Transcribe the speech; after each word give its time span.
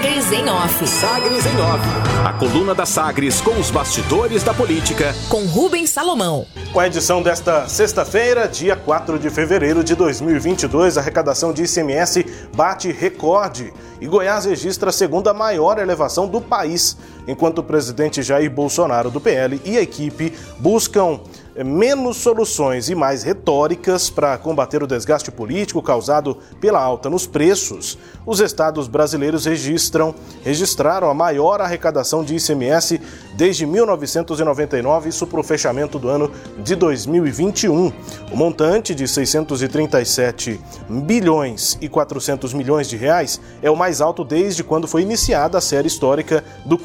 Sagres 0.00 0.32
em 0.32 0.48
Off. 0.48 0.86
Sagres 0.86 1.44
em 1.44 1.60
Off. 1.60 1.84
A 2.24 2.32
coluna 2.32 2.74
da 2.74 2.86
Sagres 2.86 3.38
com 3.42 3.60
os 3.60 3.70
bastidores 3.70 4.42
da 4.42 4.54
política. 4.54 5.14
Com 5.28 5.44
Rubens 5.44 5.90
Salomão. 5.90 6.46
Com 6.72 6.80
a 6.80 6.86
edição 6.86 7.22
desta 7.22 7.68
sexta-feira, 7.68 8.48
dia 8.48 8.74
4 8.74 9.18
de 9.18 9.28
fevereiro 9.28 9.84
de 9.84 9.94
2022, 9.94 10.96
a 10.96 11.02
arrecadação 11.02 11.52
de 11.52 11.64
ICMS 11.64 12.24
bate 12.56 12.90
recorde 12.90 13.74
e 14.00 14.06
Goiás 14.06 14.46
registra 14.46 14.88
a 14.88 14.92
segunda 14.92 15.34
maior 15.34 15.78
elevação 15.78 16.26
do 16.26 16.40
país, 16.40 16.96
enquanto 17.30 17.58
o 17.58 17.64
presidente 17.64 18.22
Jair 18.22 18.50
Bolsonaro 18.50 19.10
do 19.10 19.20
PL 19.20 19.60
e 19.64 19.78
a 19.78 19.82
equipe 19.82 20.32
buscam 20.58 21.20
menos 21.64 22.16
soluções 22.18 22.88
e 22.88 22.94
mais 22.94 23.22
retóricas 23.22 24.08
para 24.08 24.38
combater 24.38 24.82
o 24.82 24.86
desgaste 24.86 25.30
político 25.30 25.82
causado 25.82 26.38
pela 26.60 26.80
alta 26.80 27.10
nos 27.10 27.26
preços, 27.26 27.98
os 28.24 28.40
estados 28.40 28.86
brasileiros 28.86 29.44
registram, 29.44 30.14
registraram 30.42 31.10
a 31.10 31.14
maior 31.14 31.60
arrecadação 31.60 32.22
de 32.22 32.36
ICMS 32.36 33.00
desde 33.34 33.66
1999, 33.66 35.08
isso 35.08 35.26
para 35.26 35.40
o 35.40 35.42
fechamento 35.42 35.98
do 35.98 36.08
ano 36.08 36.30
de 36.58 36.74
2021. 36.74 37.92
O 38.30 38.36
montante 38.36 38.94
de 38.94 39.06
637 39.08 40.60
bilhões 40.88 41.76
e 41.80 41.88
400 41.88 42.54
milhões 42.54 42.88
de 42.88 42.96
reais 42.96 43.40
é 43.62 43.70
o 43.70 43.76
mais 43.76 44.00
alto 44.00 44.24
desde 44.24 44.62
quando 44.62 44.86
foi 44.86 45.02
iniciada 45.02 45.58
a 45.58 45.60
série 45.60 45.88
histórica 45.88 46.44
do 46.64 46.78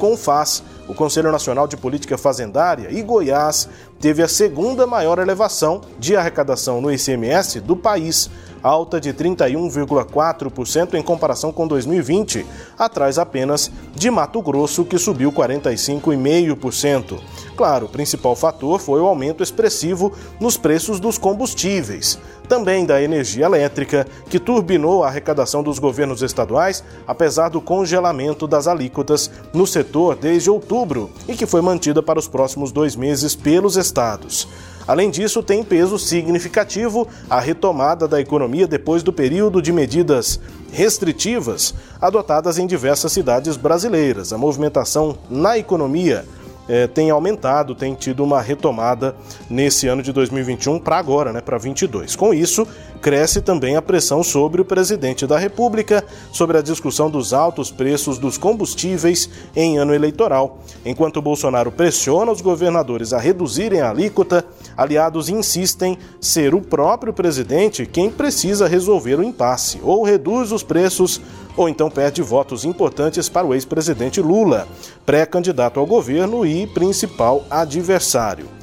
O 0.88 0.94
Conselho 0.94 1.32
Nacional 1.32 1.66
de 1.66 1.76
Política 1.76 2.18
Fazendária, 2.18 2.90
e 2.90 3.02
Goiás 3.02 3.68
teve 4.00 4.22
a 4.22 4.28
segunda 4.28 4.86
maior 4.86 5.18
elevação 5.18 5.80
de 5.98 6.16
arrecadação 6.16 6.80
no 6.80 6.92
ICMS 6.92 7.60
do 7.60 7.76
país, 7.76 8.30
alta 8.66 9.00
de 9.00 9.14
31,4% 9.14 10.94
em 10.94 11.02
comparação 11.02 11.52
com 11.52 11.68
2020, 11.68 12.44
atrás 12.76 13.18
apenas 13.18 13.70
de 13.94 14.10
Mato 14.10 14.42
Grosso, 14.42 14.84
que 14.84 14.98
subiu 14.98 15.30
45,5%. 15.30 17.20
Claro, 17.56 17.86
o 17.86 17.88
principal 17.88 18.34
fator 18.34 18.80
foi 18.80 19.00
o 19.00 19.06
aumento 19.06 19.42
expressivo 19.42 20.12
nos 20.40 20.56
preços 20.56 20.98
dos 20.98 21.16
combustíveis, 21.16 22.18
também 22.48 22.84
da 22.84 23.00
energia 23.00 23.46
elétrica, 23.46 24.06
que 24.28 24.38
turbinou 24.38 25.04
a 25.04 25.08
arrecadação 25.08 25.62
dos 25.62 25.78
governos 25.78 26.22
estaduais, 26.22 26.82
apesar 27.06 27.48
do 27.48 27.60
congelamento 27.60 28.46
das 28.46 28.66
alíquotas 28.66 29.30
no 29.54 29.66
setor 29.66 30.16
desde 30.16 30.50
outubro 30.50 31.10
e 31.28 31.34
que 31.34 31.46
foi 31.46 31.60
mantida 31.60 32.02
para 32.02 32.18
os 32.18 32.28
próximos 32.28 32.72
dois 32.72 32.96
meses 32.96 33.34
pelos 33.34 33.76
estados. 33.76 34.48
Além 34.86 35.10
disso, 35.10 35.42
tem 35.42 35.64
peso 35.64 35.98
significativo 35.98 37.08
a 37.28 37.40
retomada 37.40 38.06
da 38.06 38.20
economia 38.20 38.66
depois 38.66 39.02
do 39.02 39.12
período 39.12 39.60
de 39.60 39.72
medidas 39.72 40.38
restritivas 40.72 41.74
adotadas 42.00 42.58
em 42.58 42.66
diversas 42.66 43.12
cidades 43.12 43.56
brasileiras. 43.56 44.32
A 44.32 44.38
movimentação 44.38 45.18
na 45.28 45.58
economia 45.58 46.24
é, 46.68 46.86
tem 46.86 47.10
aumentado, 47.10 47.74
tem 47.74 47.94
tido 47.94 48.22
uma 48.24 48.40
retomada 48.40 49.14
nesse 49.48 49.86
ano 49.86 50.02
de 50.02 50.12
2021 50.12 50.78
para 50.78 50.98
agora, 50.98 51.32
né, 51.32 51.40
para 51.40 51.58
22. 51.58 52.16
Com 52.16 52.34
isso, 52.34 52.66
cresce 52.96 53.40
também 53.40 53.76
a 53.76 53.82
pressão 53.82 54.22
sobre 54.22 54.60
o 54.60 54.64
presidente 54.64 55.26
da 55.26 55.38
República 55.38 56.04
sobre 56.32 56.58
a 56.58 56.62
discussão 56.62 57.10
dos 57.10 57.32
altos 57.32 57.70
preços 57.70 58.18
dos 58.18 58.38
combustíveis 58.38 59.28
em 59.54 59.78
ano 59.78 59.94
eleitoral. 59.94 60.58
Enquanto 60.84 61.22
Bolsonaro 61.22 61.70
pressiona 61.70 62.32
os 62.32 62.40
governadores 62.40 63.12
a 63.12 63.18
reduzirem 63.18 63.80
a 63.80 63.90
alíquota, 63.90 64.44
aliados 64.76 65.28
insistem 65.28 65.98
ser 66.20 66.54
o 66.54 66.60
próprio 66.60 67.12
presidente 67.12 67.86
quem 67.86 68.10
precisa 68.10 68.66
resolver 68.66 69.18
o 69.18 69.22
impasse, 69.22 69.78
ou 69.82 70.02
reduz 70.02 70.52
os 70.52 70.62
preços 70.62 71.20
ou 71.56 71.68
então 71.68 71.90
perde 71.90 72.20
votos 72.20 72.64
importantes 72.64 73.28
para 73.28 73.46
o 73.46 73.54
ex-presidente 73.54 74.20
Lula, 74.20 74.68
pré-candidato 75.06 75.80
ao 75.80 75.86
governo 75.86 76.44
e 76.44 76.66
principal 76.66 77.44
adversário. 77.50 78.55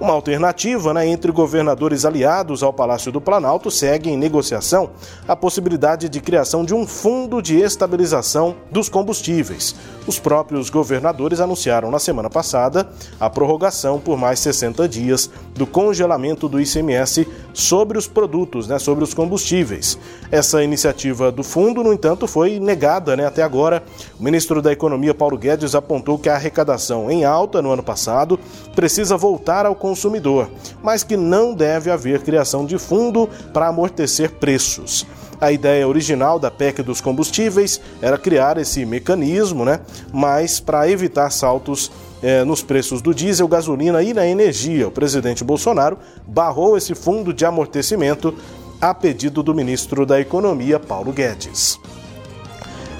Uma 0.00 0.14
alternativa 0.14 0.94
né, 0.94 1.06
entre 1.06 1.30
governadores 1.30 2.06
aliados 2.06 2.62
ao 2.62 2.72
Palácio 2.72 3.12
do 3.12 3.20
Planalto 3.20 3.70
segue 3.70 4.08
em 4.08 4.16
negociação 4.16 4.92
a 5.28 5.36
possibilidade 5.36 6.08
de 6.08 6.20
criação 6.22 6.64
de 6.64 6.72
um 6.72 6.86
fundo 6.86 7.42
de 7.42 7.60
estabilização 7.60 8.56
dos 8.70 8.88
combustíveis. 8.88 9.76
Os 10.06 10.18
próprios 10.18 10.70
governadores 10.70 11.38
anunciaram 11.38 11.90
na 11.90 11.98
semana 11.98 12.30
passada 12.30 12.88
a 13.20 13.28
prorrogação 13.28 14.00
por 14.00 14.16
mais 14.16 14.40
60 14.40 14.88
dias 14.88 15.30
do 15.54 15.66
congelamento 15.66 16.48
do 16.48 16.58
ICMS 16.58 17.28
sobre 17.52 17.98
os 17.98 18.06
produtos, 18.06 18.66
né, 18.68 18.78
sobre 18.78 19.04
os 19.04 19.14
combustíveis. 19.14 19.98
Essa 20.30 20.62
iniciativa 20.62 21.30
do 21.30 21.42
fundo, 21.42 21.82
no 21.82 21.92
entanto, 21.92 22.26
foi 22.26 22.58
negada 22.58 23.16
né, 23.16 23.26
até 23.26 23.42
agora. 23.42 23.82
O 24.18 24.22
ministro 24.22 24.62
da 24.62 24.72
Economia, 24.72 25.14
Paulo 25.14 25.38
Guedes, 25.38 25.74
apontou 25.74 26.18
que 26.18 26.28
a 26.28 26.34
arrecadação 26.34 27.10
em 27.10 27.24
alta 27.24 27.62
no 27.62 27.70
ano 27.70 27.82
passado 27.82 28.38
precisa 28.74 29.16
voltar 29.16 29.66
ao 29.66 29.74
consumidor, 29.74 30.50
mas 30.82 31.02
que 31.02 31.16
não 31.16 31.54
deve 31.54 31.90
haver 31.90 32.22
criação 32.22 32.64
de 32.64 32.78
fundo 32.78 33.28
para 33.52 33.68
amortecer 33.68 34.32
preços. 34.32 35.06
A 35.40 35.50
ideia 35.50 35.88
original 35.88 36.38
da 36.38 36.50
PEC 36.50 36.82
dos 36.82 37.00
combustíveis 37.00 37.80
era 38.02 38.18
criar 38.18 38.58
esse 38.58 38.84
mecanismo, 38.84 39.64
né? 39.64 39.80
Mas 40.12 40.60
para 40.60 40.88
evitar 40.88 41.30
saltos 41.30 41.90
eh, 42.22 42.44
nos 42.44 42.62
preços 42.62 43.00
do 43.00 43.14
diesel, 43.14 43.48
gasolina 43.48 44.02
e 44.02 44.12
na 44.12 44.26
energia, 44.26 44.88
o 44.88 44.90
presidente 44.90 45.42
Bolsonaro 45.42 45.96
barrou 46.26 46.76
esse 46.76 46.94
fundo 46.94 47.32
de 47.32 47.46
amortecimento 47.46 48.34
a 48.80 48.92
pedido 48.92 49.42
do 49.42 49.54
ministro 49.54 50.04
da 50.04 50.20
Economia, 50.20 50.78
Paulo 50.78 51.12
Guedes. 51.12 51.78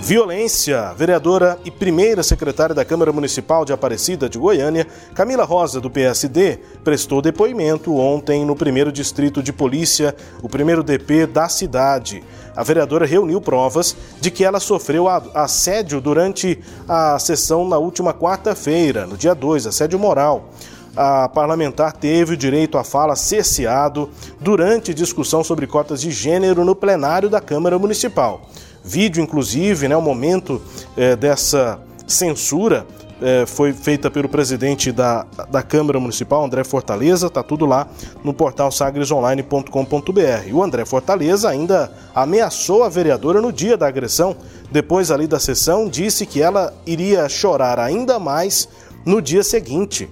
Violência. 0.02 0.94
Vereadora 0.94 1.58
e 1.62 1.70
primeira 1.70 2.22
secretária 2.22 2.74
da 2.74 2.84
Câmara 2.84 3.12
Municipal 3.12 3.66
de 3.66 3.72
Aparecida 3.72 4.30
de 4.30 4.38
Goiânia, 4.38 4.86
Camila 5.14 5.44
Rosa, 5.44 5.78
do 5.78 5.90
PSD, 5.90 6.58
prestou 6.82 7.20
depoimento 7.20 7.94
ontem 7.96 8.44
no 8.44 8.56
primeiro 8.56 8.90
distrito 8.90 9.42
de 9.42 9.52
polícia, 9.52 10.16
o 10.42 10.48
primeiro 10.48 10.82
DP 10.82 11.26
da 11.26 11.48
cidade. 11.48 12.24
A 12.56 12.62
vereadora 12.62 13.04
reuniu 13.04 13.42
provas 13.42 13.94
de 14.20 14.30
que 14.30 14.42
ela 14.42 14.58
sofreu 14.58 15.06
assédio 15.06 16.00
durante 16.00 16.58
a 16.88 17.18
sessão 17.18 17.68
na 17.68 17.76
última 17.76 18.14
quarta-feira, 18.14 19.06
no 19.06 19.18
dia 19.18 19.34
2, 19.34 19.66
assédio 19.66 19.98
moral 19.98 20.48
a 20.96 21.28
parlamentar 21.28 21.92
teve 21.92 22.34
o 22.34 22.36
direito 22.36 22.76
à 22.76 22.82
fala 22.82 23.14
cerceado 23.14 24.10
durante 24.40 24.92
discussão 24.92 25.44
sobre 25.44 25.64
cotas 25.64 26.00
de 26.00 26.10
gênero 26.10 26.64
no 26.64 26.74
plenário 26.74 27.30
da 27.30 27.40
Câmara 27.40 27.78
Municipal 27.78 28.50
vídeo, 28.84 29.22
inclusive, 29.22 29.88
né, 29.88 29.96
o 29.96 30.02
momento 30.02 30.60
é, 30.96 31.14
dessa 31.16 31.80
censura 32.06 32.86
é, 33.20 33.44
foi 33.46 33.72
feita 33.72 34.10
pelo 34.10 34.28
presidente 34.28 34.90
da, 34.90 35.26
da 35.50 35.62
Câmara 35.62 36.00
Municipal, 36.00 36.44
André 36.44 36.64
Fortaleza, 36.64 37.26
está 37.26 37.42
tudo 37.42 37.66
lá 37.66 37.86
no 38.24 38.32
portal 38.32 38.72
sagresonline.com.br. 38.72 40.54
O 40.54 40.62
André 40.62 40.84
Fortaleza 40.84 41.48
ainda 41.48 41.92
ameaçou 42.14 42.82
a 42.82 42.88
vereadora 42.88 43.40
no 43.40 43.52
dia 43.52 43.76
da 43.76 43.86
agressão, 43.86 44.36
depois 44.70 45.10
ali 45.10 45.26
da 45.26 45.38
sessão, 45.38 45.88
disse 45.88 46.24
que 46.24 46.40
ela 46.40 46.72
iria 46.86 47.28
chorar 47.28 47.78
ainda 47.78 48.18
mais 48.18 48.68
no 49.04 49.20
dia 49.20 49.42
seguinte. 49.42 50.08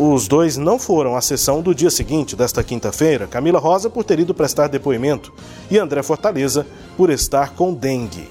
Os 0.00 0.28
dois 0.28 0.56
não 0.56 0.78
foram 0.78 1.16
à 1.16 1.20
sessão 1.20 1.60
do 1.60 1.74
dia 1.74 1.90
seguinte, 1.90 2.36
desta 2.36 2.62
quinta-feira, 2.62 3.26
Camila 3.26 3.58
Rosa 3.58 3.90
por 3.90 4.04
ter 4.04 4.20
ido 4.20 4.32
prestar 4.32 4.68
depoimento 4.68 5.32
e 5.68 5.76
André 5.76 6.04
Fortaleza 6.04 6.64
por 6.96 7.10
estar 7.10 7.54
com 7.54 7.74
dengue. 7.74 8.28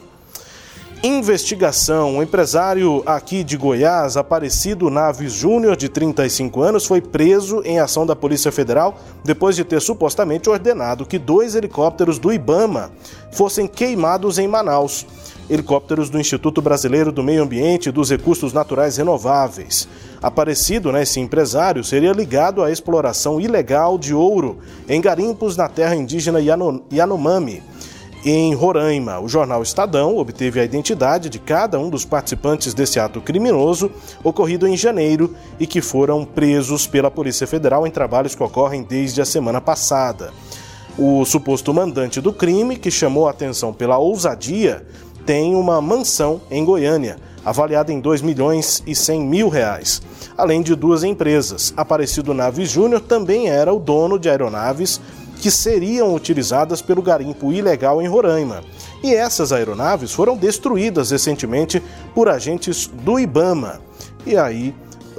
Investigação. 1.04 2.18
O 2.18 2.24
empresário 2.24 3.04
aqui 3.06 3.44
de 3.44 3.58
Goiás, 3.58 4.16
Aparecido 4.16 4.90
Naves 4.90 5.34
Júnior, 5.34 5.76
de 5.76 5.90
35 5.90 6.62
anos, 6.62 6.86
foi 6.86 7.02
preso 7.02 7.62
em 7.66 7.82
ação 7.82 8.06
da 8.06 8.16
Polícia 8.16 8.50
Federal 8.50 8.98
depois 9.22 9.54
de 9.54 9.66
ter 9.66 9.82
supostamente 9.82 10.50
ordenado 10.50 11.06
que 11.06 11.20
dois 11.20 11.54
helicópteros 11.54 12.18
do 12.18 12.32
Ibama 12.32 12.92
fossem 13.34 13.68
queimados 13.68 14.40
em 14.40 14.48
Manaus. 14.48 15.06
Helicópteros 15.50 16.10
do 16.10 16.20
Instituto 16.20 16.62
Brasileiro 16.62 17.12
do 17.12 17.24
Meio 17.24 17.44
Ambiente 17.44 17.88
e 17.90 17.92
dos 17.92 18.10
Recursos 18.10 18.52
Naturais 18.52 18.98
Renováveis. 18.98 19.88
Aparecido, 20.22 20.92
né, 20.92 21.04
esse 21.04 21.20
empresário, 21.20 21.84
seria 21.84 22.12
ligado 22.12 22.64
à 22.64 22.72
exploração 22.72 23.40
ilegal 23.40 23.98
de 23.98 24.14
ouro 24.14 24.58
em 24.90 25.00
garimpos 25.00 25.56
na 25.56 25.70
terra 25.70 25.96
indígena 25.96 26.40
Yanomami, 26.92 27.64
em 28.26 28.54
Roraima. 28.54 29.20
O 29.20 29.30
jornal 29.30 29.64
Estadão 29.64 30.18
obteve 30.18 30.60
a 30.60 30.66
identidade 30.66 31.30
de 31.30 31.40
cada 31.40 31.80
um 31.80 31.90
dos 31.90 32.04
participantes 32.04 32.74
desse 32.74 33.00
ato 33.00 33.22
criminoso 33.22 33.90
ocorrido 34.24 34.68
em 34.68 34.76
janeiro 34.76 35.34
e 35.60 35.66
que 35.66 35.82
foram 35.82 36.26
presos 36.26 36.88
pela 36.88 37.12
Polícia 37.12 37.48
Federal 37.48 37.88
em 37.88 37.92
trabalhos 37.92 38.36
que 38.36 38.44
ocorrem 38.44 38.84
desde 38.84 39.22
a 39.22 39.26
semana 39.26 39.62
passada. 39.62 40.34
O 40.98 41.24
suposto 41.26 41.72
mandante 41.72 42.20
do 42.20 42.34
crime, 42.34 42.76
que 42.76 42.90
chamou 42.90 43.28
a 43.28 43.32
atenção 43.32 43.72
pela 43.72 44.00
ousadia, 44.00 44.84
tem 45.28 45.54
uma 45.56 45.82
mansão 45.82 46.40
em 46.50 46.64
Goiânia 46.64 47.18
avaliada 47.44 47.92
em 47.92 48.00
2 48.00 48.22
milhões 48.22 48.82
e 48.88 48.96
100 48.96 49.22
mil 49.22 49.50
reais. 49.50 50.02
Além 50.38 50.62
de 50.62 50.74
duas 50.74 51.04
empresas, 51.04 51.74
Aparecido 51.76 52.34
Naves 52.34 52.70
Júnior 52.72 53.02
também 53.02 53.50
era 53.50 53.74
o 53.74 53.80
dono 53.80 54.18
de 54.18 54.30
aeronaves 54.30 55.02
que 55.42 55.52
seriam 55.52 56.16
utilizadas 56.16 56.82
pelo 56.82 57.02
garimpo 57.02 57.54
ilegal 57.54 58.02
em 58.02 58.08
Roraima 58.08 58.64
E 59.04 59.14
essas 59.14 59.52
aeronaves 59.52 60.12
foram 60.12 60.36
destruídas 60.36 61.12
recentemente 61.12 61.84
por 62.16 62.28
agentes 62.28 62.88
do 62.88 63.20
Ibama. 63.20 63.82
E 64.26 64.36
aí 64.36 64.74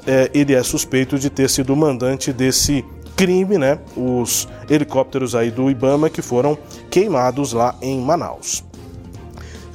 é, 0.06 0.30
ele 0.34 0.54
é 0.54 0.62
suspeito 0.62 1.18
de 1.18 1.28
ter 1.28 1.48
sido 1.50 1.72
o 1.72 1.76
mandante 1.76 2.32
desse 2.32 2.84
crime, 3.14 3.58
né? 3.58 3.78
Os 3.96 4.48
helicópteros 4.70 5.34
aí 5.34 5.50
do 5.50 5.70
Ibama 5.70 6.08
que 6.08 6.22
foram 6.22 6.56
queimados 6.90 7.52
lá 7.52 7.74
em 7.82 8.00
Manaus. 8.00 8.67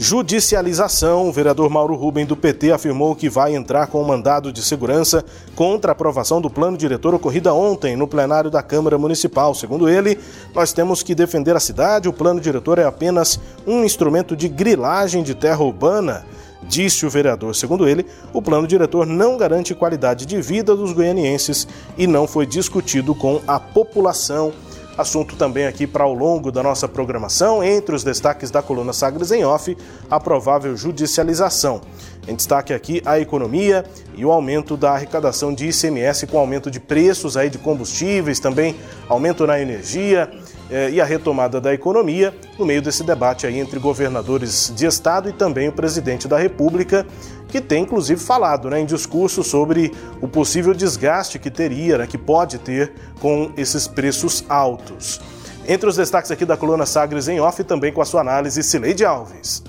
Judicialização. 0.03 1.29
O 1.29 1.31
vereador 1.31 1.69
Mauro 1.69 1.95
Rubem 1.95 2.25
do 2.25 2.35
PT 2.35 2.73
afirmou 2.73 3.15
que 3.15 3.29
vai 3.29 3.55
entrar 3.55 3.87
com 3.87 4.01
um 4.01 4.05
mandado 4.05 4.51
de 4.51 4.61
segurança 4.61 5.23
contra 5.55 5.91
a 5.91 5.93
aprovação 5.93 6.41
do 6.41 6.49
plano 6.49 6.75
diretor 6.75 7.13
ocorrida 7.13 7.53
ontem 7.53 7.95
no 7.95 8.05
plenário 8.05 8.51
da 8.51 8.61
Câmara 8.61 8.97
Municipal. 8.97 9.55
Segundo 9.55 9.87
ele, 9.87 10.19
nós 10.53 10.73
temos 10.73 11.01
que 11.01 11.15
defender 11.15 11.55
a 11.55 11.59
cidade. 11.59 12.09
O 12.09 12.13
plano 12.13 12.41
diretor 12.41 12.79
é 12.79 12.83
apenas 12.83 13.39
um 13.65 13.85
instrumento 13.85 14.35
de 14.35 14.49
grilagem 14.49 15.23
de 15.23 15.33
terra 15.33 15.63
urbana 15.63 16.25
disse 16.67 17.05
o 17.05 17.09
vereador. 17.09 17.55
Segundo 17.55 17.87
ele, 17.87 18.05
o 18.33 18.41
plano 18.41 18.67
diretor 18.67 19.05
não 19.05 19.37
garante 19.37 19.73
qualidade 19.73 20.25
de 20.25 20.41
vida 20.41 20.75
dos 20.75 20.91
goianienses 20.91 21.65
e 21.97 22.07
não 22.07 22.27
foi 22.27 22.45
discutido 22.45 23.15
com 23.15 23.41
a 23.47 23.57
população. 23.57 24.51
Assunto 24.95 25.35
também 25.35 25.65
aqui 25.65 25.87
para 25.87 26.03
ao 26.03 26.13
longo 26.13 26.51
da 26.51 26.61
nossa 26.61 26.87
programação, 26.87 27.63
entre 27.63 27.95
os 27.95 28.03
destaques 28.03 28.51
da 28.51 28.61
coluna 28.61 28.93
Sagres 28.93 29.31
em 29.31 29.43
Off, 29.43 29.75
a 30.09 30.19
provável 30.19 30.77
judicialização. 30.77 31.81
Em 32.27 32.35
destaque 32.35 32.73
aqui 32.73 33.01
a 33.03 33.19
economia 33.19 33.83
e 34.15 34.23
o 34.23 34.31
aumento 34.31 34.77
da 34.77 34.91
arrecadação 34.91 35.51
de 35.51 35.67
ICMS 35.67 36.27
com 36.27 36.37
aumento 36.37 36.69
de 36.69 36.79
preços 36.79 37.35
aí 37.35 37.49
de 37.49 37.57
combustíveis, 37.57 38.39
também 38.39 38.75
aumento 39.09 39.47
na 39.47 39.59
energia 39.59 40.31
eh, 40.69 40.91
e 40.91 41.01
a 41.01 41.05
retomada 41.05 41.59
da 41.59 41.73
economia 41.73 42.33
no 42.57 42.65
meio 42.65 42.81
desse 42.81 43.03
debate 43.03 43.45
aí 43.45 43.59
entre 43.59 43.79
governadores 43.79 44.73
de 44.75 44.85
estado 44.85 45.29
e 45.29 45.33
também 45.33 45.69
o 45.69 45.71
presidente 45.71 46.27
da 46.27 46.37
República, 46.37 47.05
que 47.47 47.61
tem 47.61 47.83
inclusive 47.83 48.19
falado 48.19 48.69
né, 48.69 48.79
em 48.79 48.85
discurso 48.85 49.43
sobre 49.43 49.91
o 50.21 50.27
possível 50.27 50.73
desgaste 50.73 51.37
que 51.37 51.51
teria, 51.51 51.97
né, 51.97 52.07
que 52.07 52.17
pode 52.17 52.57
ter 52.57 52.93
com 53.19 53.51
esses 53.57 53.87
preços 53.87 54.43
altos. 54.49 55.21
Entre 55.67 55.87
os 55.87 55.95
destaques 55.95 56.29
aqui 56.31 56.45
da 56.45 56.57
coluna 56.57 56.85
Sagres 56.85 57.27
em 57.27 57.39
off, 57.39 57.63
também 57.63 57.93
com 57.93 58.01
a 58.01 58.05
sua 58.05 58.21
análise, 58.21 58.61
Cileide 58.63 59.05
Alves. 59.05 59.63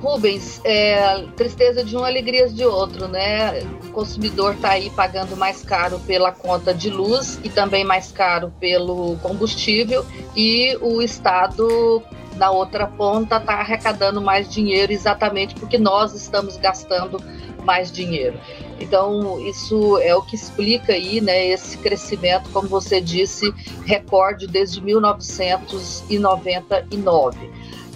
Rubens, 0.00 0.60
é, 0.64 1.24
tristeza 1.36 1.84
de 1.84 1.96
um, 1.96 2.04
alegrias 2.04 2.54
de 2.54 2.64
outro, 2.64 3.06
né? 3.06 3.60
O 3.84 3.92
consumidor 3.92 4.54
está 4.54 4.70
aí 4.70 4.88
pagando 4.90 5.36
mais 5.36 5.62
caro 5.62 6.00
pela 6.00 6.32
conta 6.32 6.72
de 6.72 6.88
luz 6.88 7.38
e 7.44 7.50
também 7.50 7.84
mais 7.84 8.10
caro 8.10 8.52
pelo 8.58 9.16
combustível 9.18 10.04
e 10.34 10.76
o 10.80 11.02
Estado 11.02 12.02
na 12.36 12.50
outra 12.50 12.86
ponta 12.86 13.36
está 13.36 13.54
arrecadando 13.54 14.22
mais 14.22 14.50
dinheiro 14.50 14.92
exatamente 14.92 15.54
porque 15.54 15.76
nós 15.76 16.14
estamos 16.14 16.56
gastando 16.56 17.22
mais 17.64 17.92
dinheiro. 17.92 18.40
Então, 18.80 19.38
isso 19.46 19.98
é 19.98 20.16
o 20.16 20.22
que 20.22 20.34
explica 20.34 20.94
aí, 20.94 21.20
né, 21.20 21.48
esse 21.48 21.76
crescimento, 21.76 22.48
como 22.50 22.66
você 22.66 22.98
disse, 23.00 23.52
recorde 23.84 24.46
desde 24.46 24.80
1999. 24.80 27.50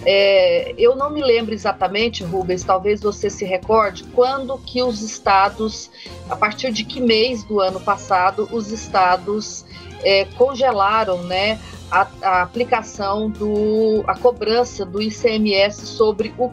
É, 0.05 0.75
eu 0.77 0.95
não 0.95 1.09
me 1.09 1.21
lembro 1.21 1.53
exatamente, 1.53 2.23
Rubens, 2.23 2.63
talvez 2.63 3.01
você 3.01 3.29
se 3.29 3.43
recorde, 3.43 4.03
quando 4.13 4.57
que 4.59 4.83
os 4.83 5.01
estados, 5.01 5.89
a 6.29 6.35
partir 6.35 6.71
de 6.71 6.83
que 6.83 7.01
mês 7.01 7.43
do 7.43 7.59
ano 7.59 7.79
passado, 7.79 8.47
os 8.51 8.71
estados 8.71 9.65
é, 10.03 10.25
congelaram 10.37 11.23
né, 11.23 11.59
a, 11.91 12.07
a, 12.21 12.41
aplicação 12.41 13.29
do 13.29 14.03
a 14.07 14.17
cobrança 14.17 14.85
do 14.85 15.01
ICMS 15.01 15.85
sobre 15.85 16.33
o 16.37 16.49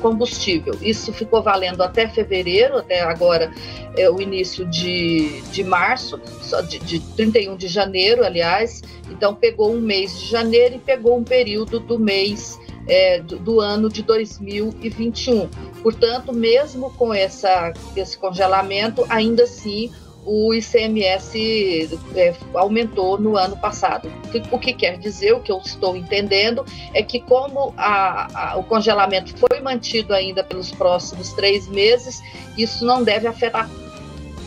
combustível. 0.00 0.74
Isso 0.80 1.12
ficou 1.12 1.42
valendo 1.42 1.82
até 1.82 2.08
fevereiro, 2.08 2.78
até 2.78 3.00
agora 3.00 3.50
é 3.96 4.10
o 4.10 4.20
início 4.20 4.66
de, 4.66 5.40
de 5.50 5.64
março, 5.64 6.20
de, 6.68 6.78
de 6.78 7.00
31 7.00 7.56
de 7.56 7.68
janeiro, 7.68 8.24
aliás. 8.24 8.82
Então 9.10 9.34
pegou 9.34 9.72
um 9.72 9.80
mês 9.80 10.20
de 10.20 10.26
janeiro 10.26 10.76
e 10.76 10.78
pegou 10.78 11.16
um 11.16 11.24
período 11.24 11.80
do 11.80 11.98
mês 11.98 12.58
é, 12.86 13.20
do, 13.20 13.38
do, 13.38 13.60
ano 13.60 13.88
de 13.88 14.02
2021. 14.02 15.48
Portanto, 15.82 16.32
mesmo 16.32 16.90
com 16.92 17.12
essa, 17.12 17.72
esse 17.96 18.16
congelamento, 18.18 19.04
ainda 19.08 19.44
assim 19.44 19.90
o 20.26 20.52
ICMS 20.52 21.88
é, 22.16 22.34
aumentou 22.52 23.16
no 23.16 23.36
ano 23.36 23.56
passado. 23.56 24.10
O 24.50 24.58
que 24.58 24.72
quer 24.72 24.98
dizer, 24.98 25.32
o 25.32 25.40
que 25.40 25.52
eu 25.52 25.58
estou 25.64 25.96
entendendo, 25.96 26.64
é 26.92 27.02
que 27.02 27.20
como 27.20 27.72
a, 27.76 28.50
a, 28.52 28.56
o 28.56 28.64
congelamento 28.64 29.32
foi 29.38 29.60
mantido 29.60 30.12
ainda 30.12 30.42
pelos 30.42 30.72
próximos 30.72 31.32
três 31.32 31.68
meses, 31.68 32.20
isso 32.58 32.84
não 32.84 33.04
deve 33.04 33.28
afetar 33.28 33.70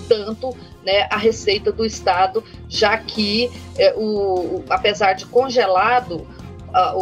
tanto 0.10 0.56
né, 0.84 1.08
a 1.10 1.18
receita 1.18 1.72
do 1.72 1.86
Estado, 1.86 2.44
já 2.68 2.98
que, 2.98 3.50
é, 3.78 3.94
o, 3.96 4.64
apesar 4.70 5.14
de 5.14 5.26
congelado, 5.28 6.28
a, 6.74 6.94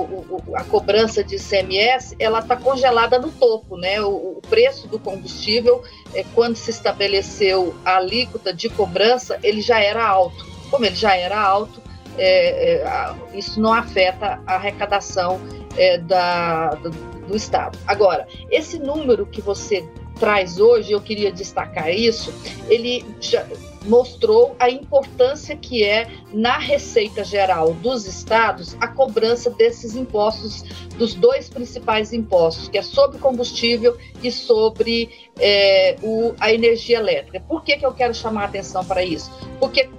a, 0.56 0.64
cobrança 0.66 1.24
de 1.24 1.36
ICMS 1.36 2.16
ela 2.20 2.40
está 2.40 2.56
congelada 2.56 3.20
no 3.20 3.32
topo, 3.32 3.78
né? 3.78 4.02
O, 4.02 4.38
o, 4.38 4.42
preço 4.50 4.88
do 4.88 5.00
combustível, 5.00 5.84
é, 6.14 6.24
quando 6.34 6.56
se 6.56 6.72
estabeleceu 6.72 7.76
a 7.84 7.98
alíquota 7.98 8.54
de 8.54 8.70
cobrança, 8.70 9.40
ele 9.44 9.62
já 9.62 9.80
era 9.80 10.06
alto. 10.06 10.46
Como 10.70 10.86
ele 10.86 10.96
já 10.96 11.16
era 11.16 11.40
alto, 11.40 11.82
é, 12.18 12.82
é, 12.82 13.38
isso 13.38 13.60
não 13.62 13.74
afeta 13.74 14.42
a 14.46 14.56
arrecadação 14.56 15.40
é, 15.78 15.98
da, 15.98 16.70
do, 16.76 16.90
do 16.90 17.36
Estado. 17.36 17.78
Agora, 17.86 18.28
esse 18.50 18.80
número 18.80 19.26
que 19.26 19.42
você 19.42 19.88
traz 20.20 20.60
hoje, 20.60 20.92
eu 20.92 21.02
queria 21.02 21.32
destacar 21.32 21.92
isso, 21.92 22.34
ele 22.70 23.06
já, 23.20 23.46
mostrou 23.88 24.56
a 24.60 24.70
importância 24.70 25.56
que 25.56 25.84
é 25.84 26.08
na 26.34 26.58
receita 26.58 27.24
geral 27.24 27.74
dos 27.74 28.06
estados 28.06 28.76
a 28.80 28.88
cobrança 28.88 29.50
desses 29.50 29.96
impostos, 29.96 30.64
dos 30.98 31.14
dois 31.14 31.50
principais 31.50 32.14
impostos, 32.14 32.68
que 32.68 32.78
é 32.78 32.82
sobre 32.82 33.18
combustível 33.18 33.98
e 34.22 34.32
sobre 34.32 35.10
é, 35.40 35.96
o, 36.04 36.34
a 36.40 36.52
energia 36.52 36.98
elétrica. 36.98 37.40
Por 37.48 37.64
que, 37.64 37.78
que 37.78 37.86
eu 37.86 37.94
quero 37.94 38.14
chamar 38.14 38.44
a 38.44 38.46
atenção 38.46 38.84
para 38.84 39.04
isso? 39.04 39.32
Porque 39.60 39.90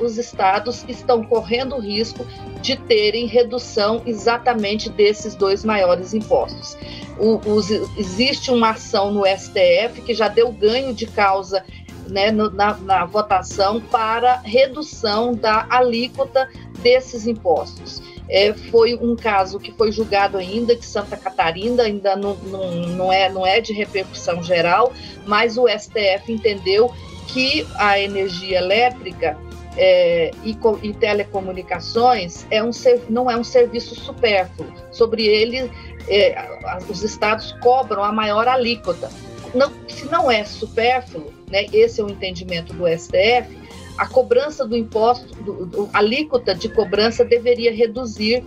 os 0.00 0.16
estados 0.16 0.84
estão 0.88 1.22
correndo 1.24 1.76
o 1.76 1.80
risco 1.80 2.26
de 2.62 2.76
terem 2.76 3.26
redução 3.26 4.02
exatamente 4.06 4.88
desses 4.88 5.34
dois 5.34 5.64
maiores 5.64 6.14
impostos. 6.14 6.76
O, 7.18 7.36
os, 7.50 7.70
existe 7.70 8.50
uma 8.50 8.70
ação 8.70 9.12
no 9.12 9.24
STF 9.26 10.00
que 10.04 10.14
já 10.14 10.28
deu 10.28 10.50
ganho 10.50 10.94
de 10.94 11.06
causa 11.06 11.64
né, 12.08 12.30
na, 12.30 12.76
na 12.78 13.04
votação 13.04 13.80
para 13.80 14.36
redução 14.38 15.32
da 15.34 15.66
alíquota 15.70 16.48
desses 16.80 17.26
impostos. 17.26 18.02
É, 18.28 18.52
foi 18.52 18.94
um 18.94 19.14
caso 19.14 19.58
que 19.60 19.72
foi 19.72 19.92
julgado 19.92 20.36
ainda 20.36 20.74
de 20.74 20.84
Santa 20.84 21.16
Catarina, 21.16 21.84
ainda 21.84 22.16
não, 22.16 22.34
não, 22.34 22.70
não, 22.72 23.12
é, 23.12 23.28
não 23.28 23.46
é 23.46 23.60
de 23.60 23.72
repercussão 23.72 24.42
geral, 24.42 24.92
mas 25.24 25.56
o 25.56 25.66
STF 25.68 26.32
entendeu 26.32 26.92
que 27.28 27.66
a 27.76 27.98
energia 28.00 28.58
elétrica 28.58 29.38
é, 29.76 30.30
e, 30.42 30.56
e, 30.82 30.94
telecomunicações 30.94 32.46
é 32.50 32.62
um, 32.62 32.70
não 33.08 33.30
é 33.30 33.36
um 33.36 33.44
serviço 33.44 33.94
supérfluo. 33.94 34.72
Sobre 34.90 35.26
ele, 35.26 35.70
é, 36.08 36.48
os 36.88 37.02
estados 37.02 37.52
cobram 37.60 38.02
a 38.02 38.10
maior 38.10 38.48
alíquota. 38.48 39.10
Não, 39.54 39.70
se 39.88 40.06
não 40.06 40.30
é 40.30 40.44
supérfluo, 40.44 41.32
né, 41.50 41.66
esse 41.72 42.00
é 42.00 42.04
o 42.04 42.10
entendimento 42.10 42.72
do 42.72 42.86
STF, 42.86 43.56
a 43.96 44.06
cobrança 44.06 44.66
do 44.66 44.76
imposto, 44.76 45.34
do, 45.42 45.66
do, 45.66 45.90
a 45.92 45.98
alíquota 45.98 46.54
de 46.54 46.68
cobrança 46.68 47.24
deveria 47.24 47.74
reduzir 47.74 48.44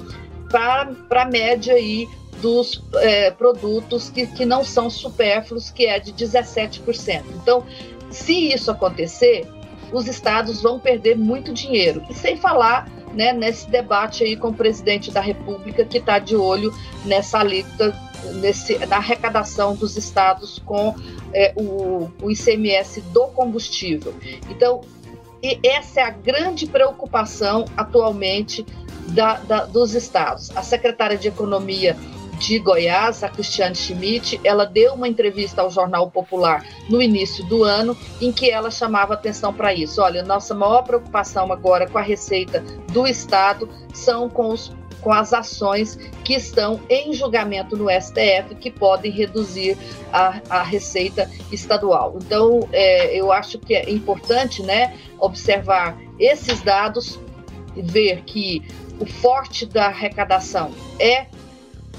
para 0.49 0.95
a 1.09 1.25
média 1.25 1.73
aí 1.73 2.07
dos 2.41 2.83
é, 2.95 3.31
produtos 3.31 4.09
que, 4.09 4.27
que 4.27 4.45
não 4.45 4.63
são 4.63 4.89
supérfluos, 4.89 5.69
que 5.69 5.85
é 5.85 5.99
de 5.99 6.13
17%. 6.13 7.23
Então, 7.41 7.65
se 8.09 8.53
isso 8.53 8.71
acontecer, 8.71 9.47
os 9.91 10.07
estados 10.07 10.61
vão 10.61 10.79
perder 10.79 11.17
muito 11.17 11.53
dinheiro. 11.53 12.03
E 12.09 12.13
sem 12.13 12.37
falar 12.37 12.89
né, 13.13 13.33
nesse 13.33 13.69
debate 13.69 14.23
aí 14.23 14.35
com 14.35 14.49
o 14.49 14.53
presidente 14.53 15.11
da 15.11 15.21
República, 15.21 15.83
que 15.83 15.97
está 15.97 16.19
de 16.19 16.35
olho 16.35 16.73
nessa 17.05 17.39
alíquota 17.39 17.93
na 18.87 18.97
arrecadação 18.97 19.75
dos 19.75 19.97
estados 19.97 20.59
com 20.65 20.95
é, 21.33 21.53
o, 21.55 22.09
o 22.21 22.31
ICMS 22.31 23.01
do 23.01 23.27
combustível. 23.27 24.13
Então, 24.49 24.81
essa 25.63 26.01
é 26.01 26.03
a 26.03 26.09
grande 26.09 26.67
preocupação 26.67 27.65
atualmente 27.77 28.65
da, 29.09 29.35
da, 29.35 29.65
dos 29.65 29.95
estados. 29.95 30.55
A 30.55 30.61
secretária 30.61 31.17
de 31.17 31.27
Economia 31.27 31.95
de 32.39 32.57
Goiás, 32.57 33.21
a 33.21 33.29
Cristiane 33.29 33.75
Schmidt, 33.75 34.39
ela 34.45 34.65
deu 34.65 34.93
uma 34.93 35.07
entrevista 35.07 35.61
ao 35.61 35.69
Jornal 35.69 36.09
Popular 36.09 36.65
no 36.89 37.01
início 37.01 37.43
do 37.45 37.63
ano, 37.63 37.97
em 38.21 38.31
que 38.31 38.49
ela 38.49 38.71
chamava 38.71 39.13
atenção 39.13 39.53
para 39.53 39.73
isso. 39.73 40.01
Olha, 40.01 40.23
nossa 40.23 40.55
maior 40.55 40.83
preocupação 40.83 41.51
agora 41.51 41.87
com 41.87 41.97
a 41.97 42.01
receita 42.01 42.63
do 42.93 43.05
Estado 43.05 43.69
são 43.93 44.29
com 44.29 44.49
os 44.49 44.71
com 45.01 45.11
as 45.11 45.33
ações 45.33 45.95
que 46.23 46.33
estão 46.33 46.79
em 46.89 47.13
julgamento 47.13 47.75
no 47.77 47.89
STF, 47.89 48.55
que 48.59 48.69
podem 48.69 49.11
reduzir 49.11 49.77
a, 50.11 50.41
a 50.49 50.63
receita 50.63 51.29
estadual. 51.51 52.17
Então, 52.23 52.67
é, 52.71 53.15
eu 53.15 53.31
acho 53.31 53.59
que 53.59 53.75
é 53.75 53.89
importante 53.89 54.61
né, 54.61 54.97
observar 55.19 55.97
esses 56.19 56.61
dados, 56.61 57.19
ver 57.75 58.23
que 58.23 58.63
o 58.99 59.05
forte 59.05 59.65
da 59.65 59.87
arrecadação 59.87 60.71
é 60.99 61.27